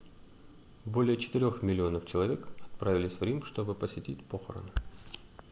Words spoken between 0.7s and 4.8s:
более четырёх миллионов человек отправились в рим чтобы посетить похороны